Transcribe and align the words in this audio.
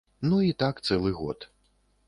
Ну 0.29 0.39
і 0.45 0.47
так 0.63 0.81
цэлы 0.89 1.13
год. 1.21 1.49